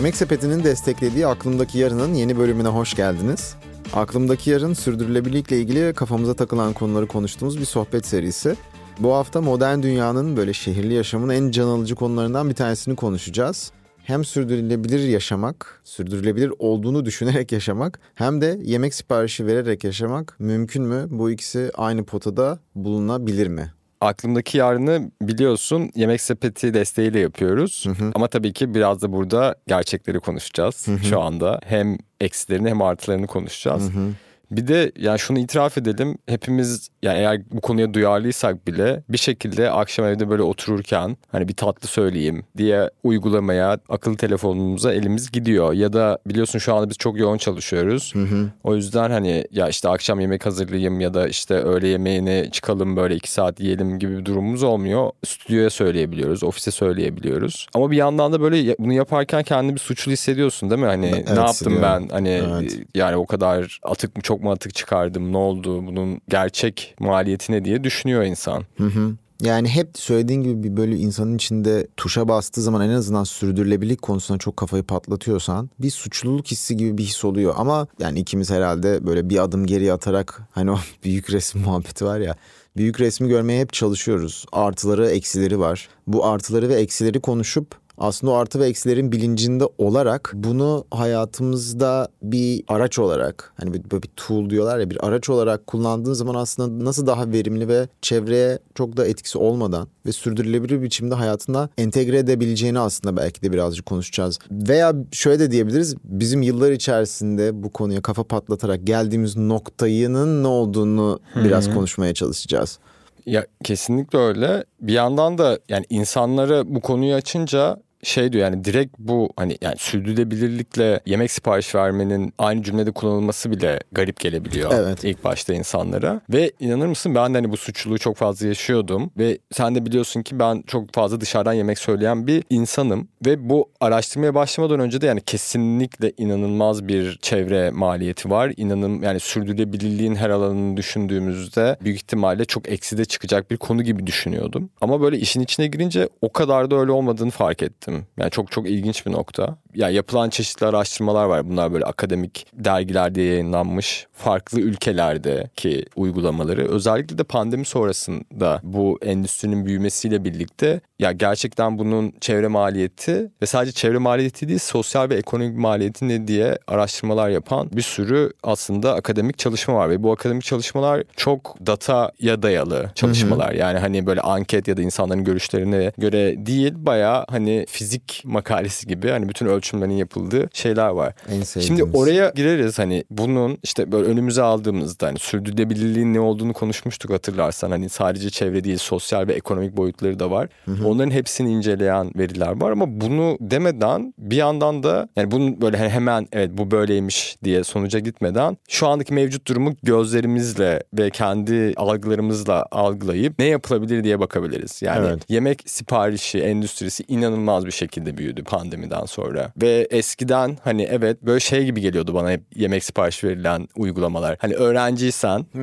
[0.00, 3.54] Yemek Sepeti'nin desteklediği Aklımdaki Yarın'ın yeni bölümüne hoş geldiniz.
[3.92, 8.56] Aklımdaki Yarın sürdürülebilirlikle ilgili kafamıza takılan konuları konuştuğumuz bir sohbet serisi.
[8.98, 13.72] Bu hafta modern dünyanın böyle şehirli yaşamın en can alıcı konularından bir tanesini konuşacağız.
[14.04, 21.06] Hem sürdürülebilir yaşamak, sürdürülebilir olduğunu düşünerek yaşamak hem de yemek siparişi vererek yaşamak mümkün mü?
[21.10, 23.72] Bu ikisi aynı potada bulunabilir mi?
[24.00, 27.84] Aklımdaki yarını biliyorsun yemek sepeti desteğiyle yapıyoruz.
[27.86, 28.10] Hı hı.
[28.14, 31.04] Ama tabii ki biraz da burada gerçekleri konuşacağız hı hı.
[31.04, 31.60] şu anda.
[31.64, 33.82] Hem eksilerini hem artılarını konuşacağız.
[33.82, 34.08] Hı hı.
[34.50, 36.18] Bir de yani şunu itiraf edelim.
[36.26, 41.54] Hepimiz yani eğer bu konuya duyarlıysak bile bir şekilde akşam evde böyle otururken hani bir
[41.54, 45.72] tatlı söyleyeyim diye uygulamaya akıllı telefonumuza elimiz gidiyor.
[45.72, 48.14] Ya da biliyorsun şu anda biz çok yoğun çalışıyoruz.
[48.14, 48.48] Hı hı.
[48.64, 53.14] O yüzden hani ya işte akşam yemek hazırlayayım ya da işte öğle yemeğini çıkalım böyle
[53.14, 55.10] iki saat yiyelim gibi bir durumumuz olmuyor.
[55.26, 57.66] Stüdyoya söyleyebiliyoruz, ofise söyleyebiliyoruz.
[57.74, 60.86] Ama bir yandan da böyle bunu yaparken kendini bir suçlu hissediyorsun değil mi?
[60.86, 62.08] Hani evet, ne yaptım ben?
[62.08, 62.78] Hani evet.
[62.94, 67.64] yani o kadar atık mı çok çok mu atık çıkardım ne oldu bunun gerçek maliyetine
[67.64, 68.64] diye düşünüyor insan.
[68.76, 69.16] Hı hı.
[69.42, 74.38] Yani hep söylediğin gibi bir böyle insanın içinde tuşa bastığı zaman en azından sürdürülebilirlik konusunda
[74.38, 77.54] çok kafayı patlatıyorsan bir suçluluk hissi gibi bir his oluyor.
[77.56, 82.20] Ama yani ikimiz herhalde böyle bir adım geri atarak hani o büyük resim muhabbeti var
[82.20, 82.36] ya
[82.76, 84.46] büyük resmi görmeye hep çalışıyoruz.
[84.52, 85.88] Artıları, eksileri var.
[86.06, 87.66] Bu artıları ve eksileri konuşup
[88.00, 94.10] aslında o artı ve eksilerin bilincinde olarak bunu hayatımızda bir araç olarak hani böyle bir
[94.16, 98.96] tool diyorlar ya bir araç olarak kullandığın zaman aslında nasıl daha verimli ve çevreye çok
[98.96, 104.38] da etkisi olmadan ve sürdürülebilir biçimde hayatına entegre edebileceğini aslında belki de birazcık konuşacağız.
[104.50, 111.20] Veya şöyle de diyebiliriz bizim yıllar içerisinde bu konuya kafa patlatarak geldiğimiz noktayının ne olduğunu
[111.36, 112.78] biraz konuşmaya çalışacağız.
[113.26, 114.64] Ya kesinlikle öyle.
[114.80, 119.74] Bir yandan da yani insanlara bu konuyu açınca şey diyor yani direkt bu hani yani
[119.78, 125.04] sürdürülebilirlikle yemek sipariş vermenin aynı cümlede kullanılması bile garip gelebiliyor evet.
[125.04, 126.20] ilk başta insanlara.
[126.30, 130.22] Ve inanır mısın ben de hani bu suçluluğu çok fazla yaşıyordum ve sen de biliyorsun
[130.22, 135.06] ki ben çok fazla dışarıdan yemek söyleyen bir insanım ve bu araştırmaya başlamadan önce de
[135.06, 138.52] yani kesinlikle inanılmaz bir çevre maliyeti var.
[138.56, 144.70] İnanın yani sürdürülebilirliğin her alanını düşündüğümüzde büyük ihtimalle çok ekside çıkacak bir konu gibi düşünüyordum.
[144.80, 148.06] Ama böyle işin içine girince o kadar da öyle olmadığını fark ettim.
[148.18, 149.56] Yani çok çok ilginç bir nokta.
[149.74, 151.48] Ya yapılan çeşitli araştırmalar var.
[151.50, 156.68] Bunlar böyle akademik dergilerde yayınlanmış farklı ülkelerdeki uygulamaları.
[156.68, 163.72] Özellikle de pandemi sonrasında bu endüstrinin büyümesiyle birlikte ya gerçekten bunun çevre maliyeti ve sadece
[163.72, 169.38] çevre maliyeti değil sosyal ve ekonomik maliyeti ne diye araştırmalar yapan bir sürü aslında akademik
[169.38, 173.50] çalışma var ve bu akademik çalışmalar çok dataya dayalı çalışmalar.
[173.50, 173.58] Hı hı.
[173.58, 179.10] Yani hani böyle anket ya da insanların görüşlerine göre değil baya hani fizik makalesi gibi
[179.10, 181.14] hani bütün ölçümlerin yapıldığı şeyler var.
[181.28, 187.10] En Şimdi oraya gireriz hani bunun işte böyle önümüze aldığımızda hani sürdürülebilirliğin ne olduğunu konuşmuştuk
[187.10, 190.48] hatırlarsan hani sadece çevre değil sosyal ve ekonomik boyutları da var.
[190.64, 190.88] Hı hı.
[190.88, 196.28] Onların hepsini inceleyen veriler var ama bunu demeden bir yandan da yani bunun böyle hemen
[196.32, 203.38] evet bu böyleymiş diye sonuca gitmeden şu andaki mevcut durumu gözlerimizle ve kendi algılarımızla algılayıp
[203.38, 204.82] ne yapılabilir diye bakabiliriz.
[204.82, 205.22] Yani evet.
[205.28, 209.49] yemek siparişi endüstrisi inanılmaz bir şekilde büyüdü pandemiden sonra.
[209.56, 214.36] Ve eskiden hani evet böyle şey gibi geliyordu bana hep yemek siparişi verilen uygulamalar.
[214.40, 215.46] Hani öğrenciysen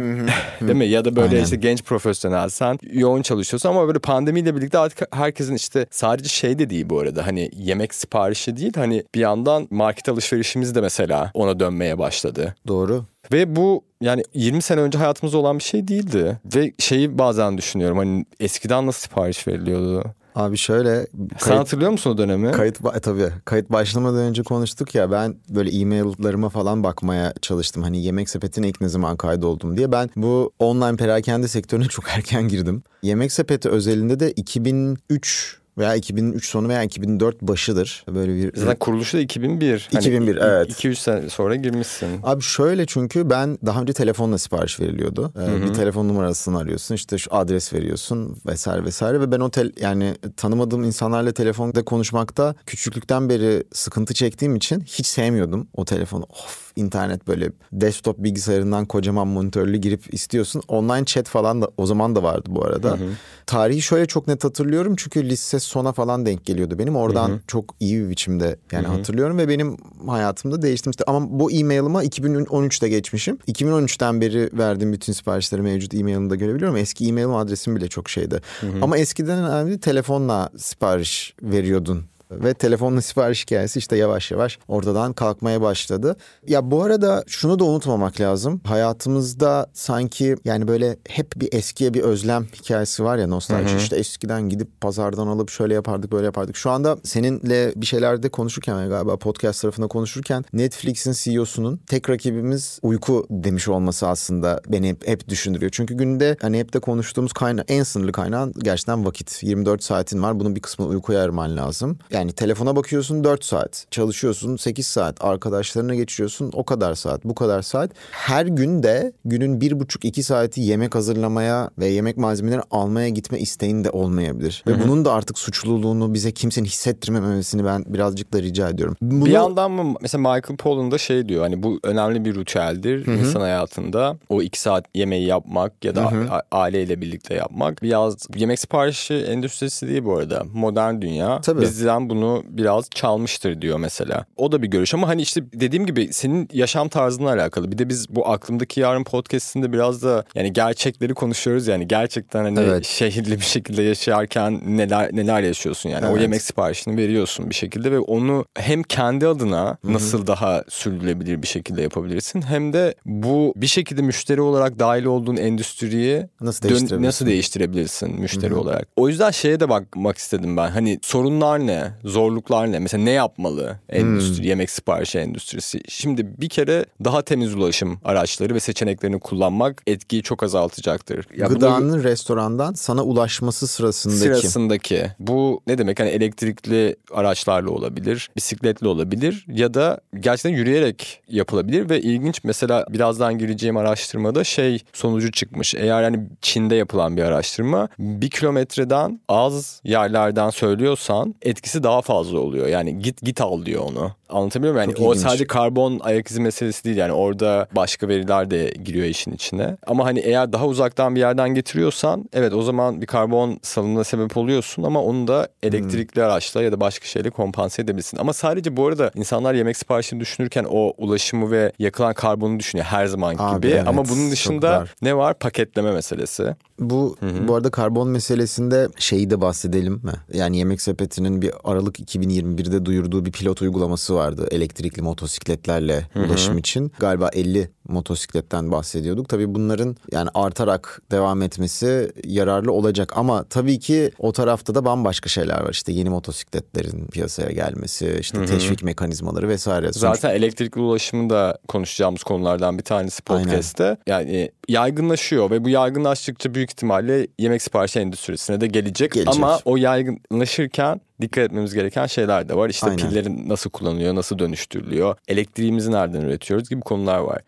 [0.61, 1.43] değil mi ya da böyle Aynen.
[1.43, 6.69] işte genç profesyonelsen yoğun çalışıyorsun ama böyle pandemiyle birlikte artık herkesin işte sadece şey de
[6.69, 11.59] değil bu arada hani yemek siparişi değil hani bir yandan market alışverişimiz de mesela ona
[11.59, 12.55] dönmeye başladı.
[12.67, 13.05] Doğru.
[13.31, 16.39] Ve bu yani 20 sene önce hayatımızda olan bir şey değildi.
[16.55, 20.03] Ve şeyi bazen düşünüyorum hani eskiden nasıl sipariş veriliyordu?
[20.37, 20.89] Abi şöyle...
[20.89, 22.51] Kayıt, Sen hatırlıyor musun o dönemi?
[22.51, 23.29] Kayıt e, tabii.
[23.45, 27.83] Kayıt başlamadan önce konuştuk ya ben böyle e-mail'larıma falan bakmaya çalıştım.
[27.83, 29.91] Hani yemek sepetine ilk ne zaman kaydoldum diye.
[29.91, 32.83] Ben bu online perakende sektörüne çok erken girdim.
[33.01, 38.05] Yemek sepeti özelinde de 2003 veya 2003 sonu veya 2004 başıdır.
[38.15, 39.89] Böyle bir Zaten kuruluşu da 2001.
[39.91, 40.69] 2001 hani evet.
[40.69, 42.07] 200 sene sonra girmişsin.
[42.23, 45.33] Abi şöyle çünkü ben daha önce telefonla sipariş veriliyordu.
[45.41, 49.71] Ee, bir telefon numarasını arıyorsun işte şu adres veriyorsun vesaire vesaire ve ben o tel
[49.81, 56.23] yani tanımadığım insanlarla telefonda konuşmakta küçüklükten beri sıkıntı çektiğim için hiç sevmiyordum o telefonu.
[56.23, 60.61] Of internet böyle desktop bilgisayarından kocaman monitörlü girip istiyorsun.
[60.67, 62.89] Online chat falan da o zaman da vardı bu arada.
[62.89, 63.09] Hı hı.
[63.45, 66.95] Tarihi şöyle çok net hatırlıyorum çünkü lise sona falan denk geliyordu benim.
[66.95, 67.39] Oradan hı hı.
[67.47, 68.95] çok iyi bir biçimde yani hı hı.
[68.95, 69.77] hatırlıyorum ve benim
[70.07, 71.03] hayatımda değiştirmişti.
[71.07, 73.37] Ama bu e-mail'ıma 2013'te geçmişim.
[73.47, 76.77] 2013'ten beri verdiğim bütün siparişleri mevcut e-mail'ımda görebiliyorum.
[76.77, 78.41] Eski e-mail adresim bile çok şeydi.
[78.61, 78.77] Hı hı.
[78.81, 85.61] Ama eskiden önemli telefonla sipariş veriyordun Ve telefonla sipariş hikayesi işte yavaş yavaş ortadan kalkmaya
[85.61, 86.15] başladı.
[86.47, 88.61] Ya bu arada şunu da unutmamak lazım.
[88.63, 93.77] Hayatımızda sanki yani böyle hep bir eskiye bir özlem hikayesi var ya nostalji.
[93.77, 96.57] İşte eskiden gidip pazardan alıp şöyle yapardık böyle yapardık.
[96.57, 103.27] Şu anda seninle bir şeylerde konuşurken galiba podcast tarafında konuşurken Netflix'in CEO'sunun tek rakibimiz uyku
[103.29, 105.71] demiş olması aslında beni hep, hep düşündürüyor.
[105.71, 109.43] Çünkü günde hani hep de konuştuğumuz kayna en sınırlı kaynağın gerçekten vakit.
[109.43, 110.39] 24 saatin var.
[110.39, 111.97] Bunun bir kısmını uykuya ayırman lazım.
[112.17, 113.85] Yani telefona bakıyorsun 4 saat.
[113.91, 115.23] Çalışıyorsun 8 saat.
[115.23, 117.23] Arkadaşlarına geçiyorsun o kadar saat.
[117.23, 117.91] Bu kadar saat.
[118.11, 123.89] Her gün de günün 1,5-2 saati yemek hazırlamaya ve yemek malzemeleri almaya gitme isteğin de
[123.89, 124.63] olmayabilir.
[124.67, 128.95] Ve bunun da artık suçluluğunu bize kimsenin hissettirmemesini ben birazcık da rica ediyorum.
[129.01, 129.25] Bunu...
[129.25, 133.41] Bir yandan mı mesela Michael Pollan da şey diyor hani bu önemli bir ritüeldir insan
[133.41, 134.17] hayatında.
[134.29, 137.83] O iki saat yemeği yapmak ya da a- aileyle birlikte yapmak.
[137.83, 140.43] Biraz yemek siparişi endüstrisi değil bu arada.
[140.53, 141.61] Modern dünya Tabii.
[141.61, 144.25] bizden bunu biraz çalmıştır diyor mesela.
[144.37, 147.71] O da bir görüş ama hani işte dediğim gibi senin yaşam tarzına alakalı.
[147.71, 152.59] Bir de biz bu aklımdaki yarın podcast'inde biraz da yani gerçekleri konuşuyoruz yani gerçekten hani
[152.59, 152.85] Evet.
[152.85, 156.05] şehirli bir şekilde yaşarken neler neler yaşıyorsun yani.
[156.05, 156.21] O Evet.
[156.21, 161.81] yemek siparişini veriyorsun bir şekilde ve onu hem kendi adına nasıl daha sürdürülebilir bir şekilde
[161.81, 167.03] yapabilirsin hem de bu bir şekilde müşteri olarak dahil olduğun endüstriyi Nasıl dön- değiştirebilirsin?
[167.07, 168.87] nasıl değiştirebilirsin müşteri olarak.
[168.95, 170.69] O yüzden şeye de bakmak istedim ben.
[170.69, 171.91] Hani sorunlar ne?
[172.05, 172.79] Zorluklar ne?
[172.79, 175.81] Mesela ne yapmalı endüstri, yemek siparişi endüstrisi?
[175.89, 181.27] Şimdi bir kere daha temiz ulaşım araçları ve seçeneklerini kullanmak etkiyi çok azaltacaktır.
[181.37, 184.19] Ya bunu- Gıdanın restorandan sana ulaşması sırasındaki.
[184.19, 191.89] sırasındaki bu ne demek hani elektrikli araçlarla olabilir, bisikletle olabilir ya da gerçekten yürüyerek yapılabilir
[191.89, 195.75] ve ilginç mesela birazdan gireceğim araştırmada şey sonucu çıkmış.
[195.75, 202.67] Eğer hani Çin'de yapılan bir araştırma bir kilometreden az yerlerden söylüyorsan etkisi daha fazla oluyor.
[202.67, 204.11] Yani git git al diyor onu.
[204.29, 204.89] Anlatabiliyor muyum?
[204.89, 205.27] Yani Çok o ilginç.
[205.27, 209.77] sadece karbon ayak izi meselesi değil yani orada başka veriler de giriyor işin içine.
[209.87, 214.37] Ama hani eğer daha uzaktan bir yerden getiriyorsan evet o zaman bir karbon salınımına sebep
[214.37, 218.17] oluyorsun ama onu da elektrikli araçla ya da başka şeyle kompanse edebilirsin.
[218.17, 223.05] Ama sadece bu arada insanlar yemek siparişini düşünürken o ulaşımı ve yakılan karbonu düşünüyor her
[223.05, 223.73] zaman Abi gibi.
[223.73, 225.39] evet, ama bunun dışında ne var?
[225.39, 226.55] Paketleme meselesi.
[226.79, 227.17] Bu
[227.47, 230.13] bu arada karbon meselesinde şeyi de bahsedelim mi?
[230.33, 236.91] Yani Yemek Sepeti'nin bir Aralık 2021'de duyurduğu bir pilot uygulaması vardı elektrikli motosikletlerle ulaşım için.
[236.99, 239.29] Galiba 50 motosikletten bahsediyorduk.
[239.29, 245.29] Tabii bunların yani artarak devam etmesi yararlı olacak ama tabii ki o tarafta da bambaşka
[245.29, 245.69] şeyler var.
[245.71, 249.93] İşte yeni motosikletlerin piyasaya gelmesi, işte teşvik mekanizmaları vesaire.
[249.93, 253.97] Sonuç- Zaten elektrikli ulaşımı da konuşacağımız konulardan bir tanesi podcast'te.
[254.07, 259.11] Yani yaygınlaşıyor ve bu yaygınlaştıkça büyük ihtimalle yemek siparişi endüstrisine de gelecek.
[259.11, 259.35] Gelecek.
[259.35, 262.69] Ama o yaygınlaşırken dikkat etmemiz gereken şeyler de var.
[262.69, 262.97] İşte Aynen.
[262.97, 267.41] pillerin nasıl kullanılıyor, nasıl dönüştürülüyor, elektriğimizi nereden üretiyoruz gibi konular var.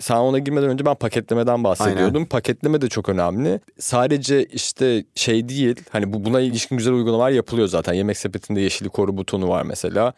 [0.00, 2.26] Sen ona girmeden önce ben paketlemeden bahsediyordum.
[2.26, 3.60] Paketleme de çok önemli.
[3.78, 5.76] Sadece işte şey değil.
[5.90, 7.92] Hani bu buna ilişkin güzel uygulamalar yapılıyor zaten.
[7.92, 10.12] Yemek sepetinde yeşili koru butonu var mesela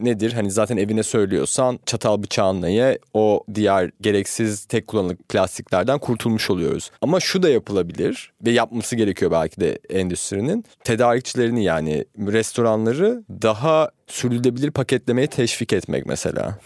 [0.00, 0.32] nedir?
[0.32, 6.90] Hani zaten evine söylüyorsan çatal bıçağınla ye o diğer gereksiz tek kullanımlık plastiklerden kurtulmuş oluyoruz.
[7.02, 10.64] Ama şu da yapılabilir ve yapması gerekiyor belki de endüstrinin.
[10.84, 16.58] Tedarikçilerini yani restoranları daha sürdürülebilir paketlemeye teşvik etmek mesela.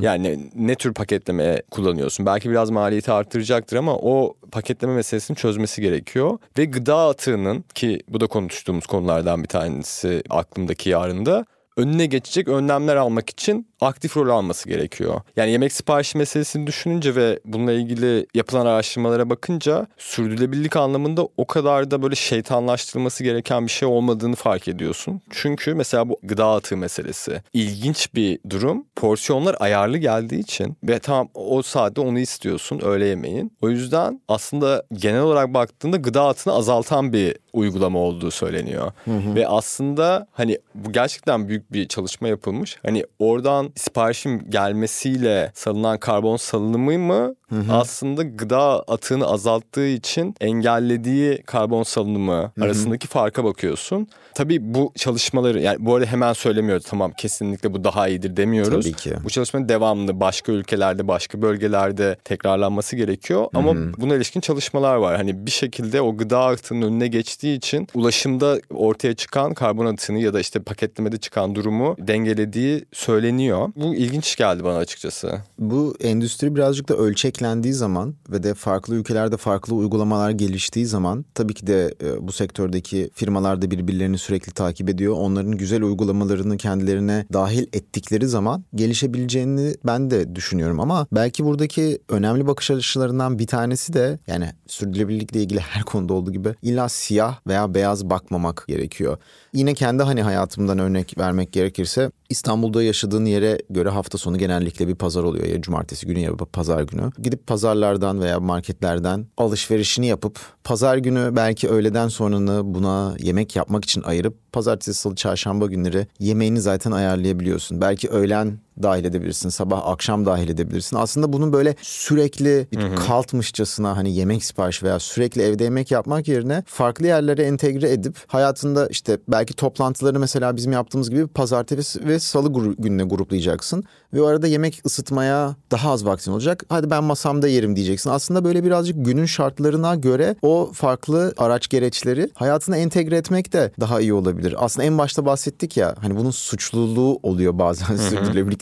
[0.00, 2.26] Yani ne tür paketleme kullanıyorsun?
[2.26, 6.38] Belki biraz maliyeti arttıracaktır ama o paketleme meselesini çözmesi gerekiyor.
[6.58, 12.96] Ve gıda atığının ki bu da konuştuğumuz konulardan bir tanesi aklımdaki yarında önüne geçecek önlemler
[12.96, 15.20] almak için aktif rol alması gerekiyor.
[15.36, 21.90] Yani yemek siparişi meselesini düşününce ve bununla ilgili yapılan araştırmalara bakınca sürdürülebilirlik anlamında o kadar
[21.90, 25.20] da böyle şeytanlaştırılması gereken bir şey olmadığını fark ediyorsun.
[25.30, 28.84] Çünkü mesela bu gıda atığı meselesi ilginç bir durum.
[28.96, 33.52] Porsiyonlar ayarlı geldiği için ve tam o saatte onu istiyorsun öğle yemeğin.
[33.62, 38.92] O yüzden aslında genel olarak baktığında gıda atını azaltan bir uygulama olduğu söyleniyor.
[39.06, 42.78] Ve aslında hani bu gerçekten büyük bir çalışma yapılmış.
[42.82, 47.34] Hani oradan siparişin gelmesiyle salınan karbon salınımı mı
[47.70, 54.08] aslında gıda atığını azalttığı için engellediği karbon salınımı arasındaki farka bakıyorsun.
[54.34, 58.84] Tabii bu çalışmaları yani bu arada hemen söylemiyoruz tamam kesinlikle bu daha iyidir demiyoruz.
[58.84, 59.12] Tabii ki.
[59.24, 65.16] Bu çalışmanın devamlı başka ülkelerde başka bölgelerde tekrarlanması gerekiyor ama buna ilişkin çalışmalar var.
[65.16, 70.34] Hani bir şekilde o gıda atığının önüne geçtiği için ulaşımda ortaya çıkan karbon atığını ya
[70.34, 73.72] da işte paketlemede çıkan durumu dengelediği söyleniyor.
[73.76, 75.40] Bu ilginç geldi bana açıkçası.
[75.58, 76.94] Bu endüstri birazcık da
[77.42, 82.32] ölçeklendiği zaman ve de farklı ülkelerde farklı uygulamalar geliştiği zaman tabii ki de e, bu
[82.32, 85.14] sektördeki firmalar da birbirlerini sürekli takip ediyor.
[85.18, 92.46] Onların güzel uygulamalarını kendilerine dahil ettikleri zaman gelişebileceğini ben de düşünüyorum ama belki buradaki önemli
[92.46, 97.74] bakış açılarından bir tanesi de yani sürdürülebilirlikle ilgili her konuda olduğu gibi illa siyah veya
[97.74, 99.16] beyaz bakmamak gerekiyor.
[99.52, 104.94] Yine kendi hani hayatımdan örnek vermek gerekirse İstanbul'da yaşadığın yere göre hafta sonu genellikle bir
[104.94, 107.10] pazar oluyor ya cumartesi günü ya pazar günü.
[107.32, 114.02] Gidip pazarlardan veya marketlerden alışverişini yapıp pazar günü belki öğleden sonranı buna yemek yapmak için
[114.02, 117.80] ayırıp pazartesi, salı, çarşamba günleri yemeğini zaten ayarlayabiliyorsun.
[117.80, 119.48] Belki öğlen dahil edebilirsin.
[119.48, 120.96] Sabah akşam dahil edebilirsin.
[120.96, 126.62] Aslında bunun böyle sürekli bir kaltmışçasına hani yemek sipariş veya sürekli evde yemek yapmak yerine
[126.66, 132.74] farklı yerlere entegre edip hayatında işte belki toplantıları mesela bizim yaptığımız gibi pazartesi ve salı
[132.78, 133.84] gününe gruplayacaksın.
[134.14, 136.64] Ve o arada yemek ısıtmaya daha az vaktin olacak.
[136.68, 138.10] Hadi ben masamda yerim diyeceksin.
[138.10, 144.00] Aslında böyle birazcık günün şartlarına göre o farklı araç gereçleri hayatına entegre etmek de daha
[144.00, 144.54] iyi olabilir.
[144.58, 147.96] Aslında en başta bahsettik ya hani bunun suçluluğu oluyor bazen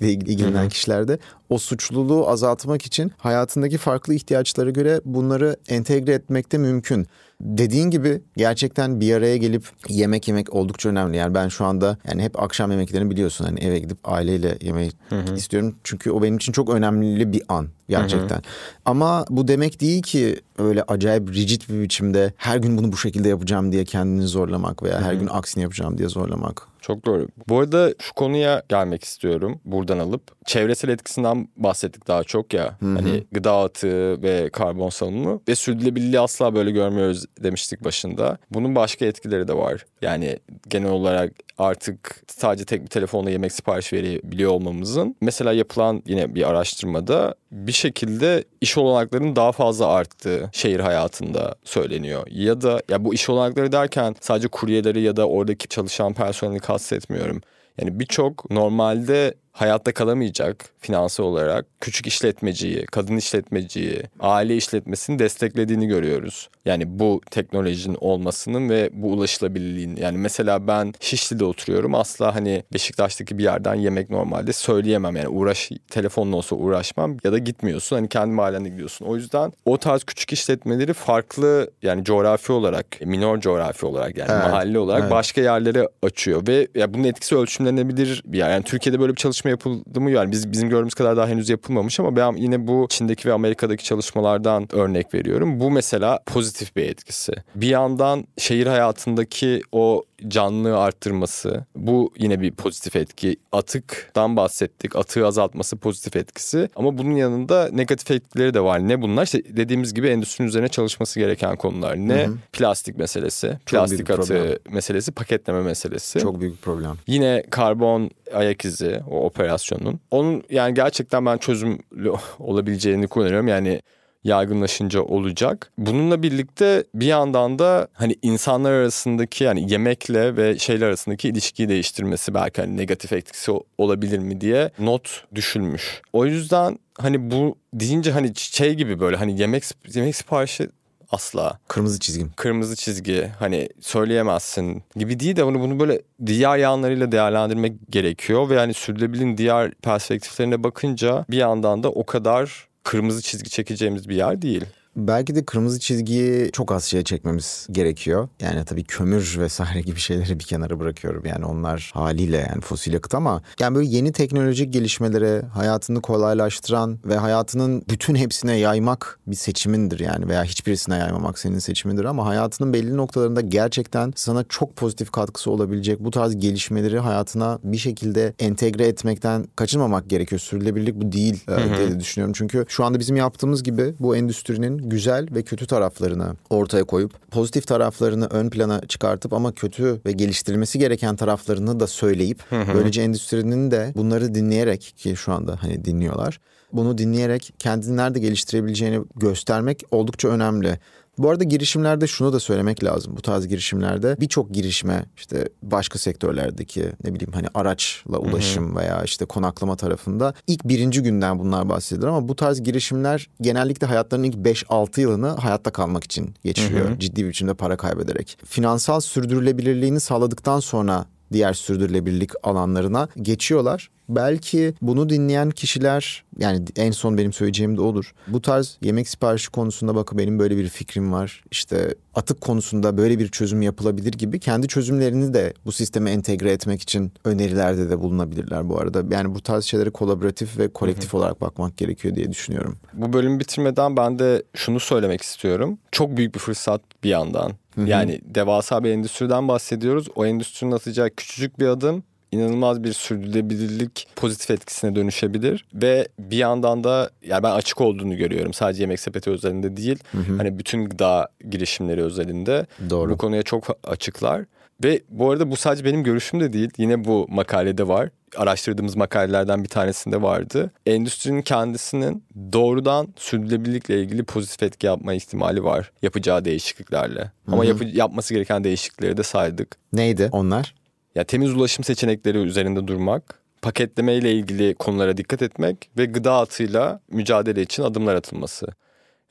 [0.00, 1.18] sürdürülebilirlikle ilgilenen kişilerde.
[1.48, 7.06] O suçluluğu azaltmak için hayatındaki farklı ihtiyaçlara göre bunları entegre etmek de mümkün.
[7.40, 11.16] Dediğin gibi gerçekten bir araya gelip yemek yemek oldukça önemli.
[11.16, 13.44] Yani ben şu anda yani hep akşam yemeklerini biliyorsun.
[13.44, 14.92] Hani eve gidip aileyle yemeği
[15.36, 15.74] istiyorum.
[15.84, 18.36] Çünkü o benim için çok önemli bir an gerçekten.
[18.36, 18.42] Hı hı.
[18.84, 23.28] Ama bu demek değil ki öyle acayip rigid bir biçimde her gün bunu bu şekilde
[23.28, 26.70] yapacağım diye kendini zorlamak veya her gün aksini yapacağım diye zorlamak.
[26.80, 27.28] Çok doğru.
[27.48, 30.22] Bu arada şu konuya gelmek istiyorum buradan alıp.
[30.46, 32.76] Çevresel etkisinden bahsettik daha çok ya.
[32.80, 32.94] Hı-hı.
[32.94, 38.38] Hani gıda atığı ve karbon salınımı ve sürdürülebilirliği asla böyle görmüyoruz demiştik başında.
[38.50, 39.84] Bunun başka etkileri de var.
[40.02, 40.38] Yani
[40.68, 46.48] genel olarak artık sadece tek bir telefonla yemek sipariş verebiliyor olmamızın mesela yapılan yine bir
[46.48, 52.26] araştırmada bir şekilde iş olanaklarının daha fazla arttığı şehir hayatında söyleniyor.
[52.30, 57.42] Ya da ya bu iş olanakları derken sadece kuryeleri ya da oradaki çalışan personeli kastetmiyorum.
[57.78, 66.48] Yani birçok normalde hayatta kalamayacak finansal olarak küçük işletmeciyi, kadın işletmeciyi, aile işletmesini desteklediğini görüyoruz.
[66.64, 69.96] Yani bu teknolojinin olmasının ve bu ulaşılabilirliğin.
[69.96, 71.94] Yani mesela ben Şişli'de oturuyorum.
[71.94, 75.16] Asla hani Beşiktaş'taki bir yerden yemek normalde söyleyemem.
[75.16, 77.96] Yani uğraş telefonla olsa uğraşmam ya da gitmiyorsun.
[77.96, 79.06] Hani kendi mahallende gidiyorsun.
[79.06, 84.44] O yüzden o tarz küçük işletmeleri farklı yani coğrafi olarak, minor coğrafi olarak yani evet.
[84.44, 85.10] mahalle olarak evet.
[85.10, 88.50] başka yerlere açıyor ve ya bunun etkisi ölçümlenebilir bir yer.
[88.50, 90.10] Yani Türkiye'de böyle bir çalışma yapıldı mı?
[90.10, 93.84] Yani biz bizim gördüğümüz kadar daha henüz yapılmamış ama ben yine bu Çin'deki ve Amerika'daki
[93.84, 95.60] çalışmalardan örnek veriyorum.
[95.60, 97.32] Bu mesela pozitif bir etkisi.
[97.54, 103.36] Bir yandan şehir hayatındaki o canlılığı arttırması bu yine bir pozitif etki.
[103.52, 104.96] Atıktan bahsettik.
[104.96, 106.68] Atığı azaltması pozitif etkisi.
[106.76, 108.88] Ama bunun yanında negatif etkileri de var.
[108.88, 109.24] Ne bunlar?
[109.24, 111.96] İşte dediğimiz gibi endüstrinin üzerine çalışması gereken konular.
[111.96, 112.34] Ne hı hı.
[112.52, 114.58] plastik meselesi, plastik atığı problem.
[114.70, 116.18] meselesi, paketleme meselesi.
[116.18, 116.96] Çok büyük problem.
[117.06, 120.00] Yine karbon ayak izi o operasyonun.
[120.10, 123.48] Onun yani gerçekten ben çözümlü olabileceğini kullanıyorum.
[123.48, 123.82] Yani
[124.24, 125.72] yaygınlaşınca olacak.
[125.78, 132.34] Bununla birlikte bir yandan da hani insanlar arasındaki yani yemekle ve şeyler arasındaki ilişkiyi değiştirmesi
[132.34, 136.02] belki hani negatif etkisi olabilir mi diye not düşülmüş.
[136.12, 140.68] O yüzden hani bu deyince hani şey gibi böyle hani yemek yemek siparişi
[141.12, 141.58] asla.
[141.68, 142.32] Kırmızı çizgim.
[142.36, 148.54] Kırmızı çizgi hani söyleyemezsin gibi değil de bunu bunu böyle diğer yanlarıyla değerlendirmek gerekiyor ve
[148.54, 154.42] yani sürdürülebilirliğin diğer perspektiflerine bakınca bir yandan da o kadar kırmızı çizgi çekeceğimiz bir yer
[154.42, 154.64] değil.
[154.96, 158.28] Belki de kırmızı çizgiyi çok az şeye çekmemiz gerekiyor.
[158.40, 161.22] Yani tabii kömür vesaire gibi şeyleri bir kenara bırakıyorum.
[161.26, 167.16] Yani onlar haliyle yani fosil yakıt ama yani böyle yeni teknolojik gelişmelere hayatını kolaylaştıran ve
[167.16, 172.96] hayatının bütün hepsine yaymak bir seçimindir yani veya hiçbirisine yaymamak senin seçimindir ama hayatının belli
[172.96, 179.46] noktalarında gerçekten sana çok pozitif katkısı olabilecek bu tarz gelişmeleri hayatına bir şekilde entegre etmekten
[179.56, 180.40] kaçınmamak gerekiyor.
[180.40, 181.78] Sürdürülebilirlik bu değil hı hı.
[181.78, 182.34] diye düşünüyorum.
[182.36, 187.66] Çünkü şu anda bizim yaptığımız gibi bu endüstrinin güzel ve kötü taraflarını ortaya koyup pozitif
[187.66, 192.74] taraflarını ön plana çıkartıp ama kötü ve geliştirilmesi gereken taraflarını da söyleyip hı hı.
[192.74, 196.40] böylece endüstrinin de bunları dinleyerek ki şu anda hani dinliyorlar.
[196.72, 200.78] Bunu dinleyerek kendini nerede geliştirebileceğini göstermek oldukça önemli.
[201.20, 203.16] Bu arada girişimlerde şunu da söylemek lazım.
[203.16, 209.24] Bu tarz girişimlerde birçok girişime işte başka sektörlerdeki ne bileyim hani araçla ulaşım veya işte
[209.24, 215.00] konaklama tarafında ilk birinci günden bunlar bahsedilir ama bu tarz girişimler genellikle hayatlarının ilk 5-6
[215.00, 216.98] yılını hayatta kalmak için geçiriyor.
[216.98, 218.38] Ciddi bir biçimde para kaybederek.
[218.44, 223.90] Finansal sürdürülebilirliğini sağladıktan sonra diğer sürdürülebilirlik alanlarına geçiyorlar.
[224.16, 228.12] Belki bunu dinleyen kişiler yani en son benim söyleyeceğim de olur.
[228.28, 231.44] Bu tarz yemek siparişi konusunda bakın benim böyle bir fikrim var.
[231.50, 236.82] İşte atık konusunda böyle bir çözüm yapılabilir gibi kendi çözümlerini de bu sisteme entegre etmek
[236.82, 239.14] için önerilerde de bulunabilirler bu arada.
[239.14, 242.76] Yani bu tarz şeylere kolaboratif ve kolektif olarak bakmak gerekiyor diye düşünüyorum.
[242.92, 245.78] Bu bölümü bitirmeden ben de şunu söylemek istiyorum.
[245.92, 247.52] Çok büyük bir fırsat bir yandan.
[247.74, 247.88] Hı hı.
[247.88, 250.08] Yani devasa bir endüstriden bahsediyoruz.
[250.14, 252.02] O endüstrinin atacağı küçücük bir adım
[252.32, 258.52] inanılmaz bir sürdürülebilirlik pozitif etkisine dönüşebilir ve bir yandan da yani ben açık olduğunu görüyorum
[258.52, 260.36] sadece yemek sepeti özelinde değil hı hı.
[260.36, 263.10] hani bütün gıda girişimleri özelinde Doğru.
[263.10, 264.44] bu konuya çok açıklar
[264.84, 269.64] ve bu arada bu sadece benim görüşüm de değil yine bu makalede var araştırdığımız makalelerden
[269.64, 270.70] bir tanesinde vardı.
[270.86, 277.20] Endüstrinin kendisinin doğrudan sürdürülebilirlikle ilgili pozitif etki yapma ihtimali var yapacağı değişikliklerle.
[277.20, 277.30] Hı-hı.
[277.52, 279.76] Ama yap- yapması gereken değişiklikleri de saydık.
[279.92, 280.74] Neydi onlar?
[281.14, 287.00] Ya temiz ulaşım seçenekleri üzerinde durmak, paketleme ile ilgili konulara dikkat etmek ve gıda atıyla
[287.10, 288.66] mücadele için adımlar atılması.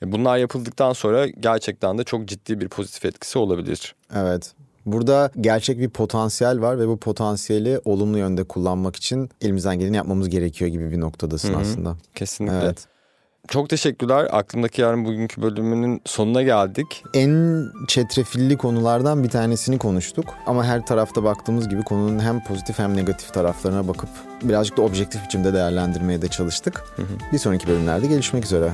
[0.02, 3.94] E, bunlar yapıldıktan sonra gerçekten de çok ciddi bir pozitif etkisi olabilir.
[4.14, 4.52] Evet.
[4.86, 10.28] Burada gerçek bir potansiyel var ve bu potansiyeli olumlu yönde kullanmak için elimizden geleni yapmamız
[10.28, 11.60] gerekiyor gibi bir noktadasın Hı-hı.
[11.60, 11.96] aslında.
[12.14, 12.58] Kesinlikle.
[12.58, 12.86] Evet.
[13.50, 14.28] Çok teşekkürler.
[14.30, 17.04] Aklımdaki yarın bugünkü bölümünün sonuna geldik.
[17.14, 20.24] En çetrefilli konulardan bir tanesini konuştuk.
[20.46, 24.08] Ama her tarafta baktığımız gibi konunun hem pozitif hem negatif taraflarına bakıp
[24.42, 26.84] birazcık da objektif biçimde değerlendirmeye de çalıştık.
[26.96, 27.32] Hı hı.
[27.32, 28.70] Bir sonraki bölümlerde gelişmek üzere.